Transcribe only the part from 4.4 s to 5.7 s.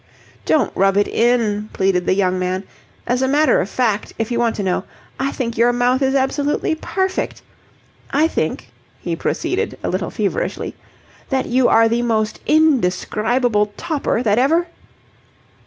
to know, I think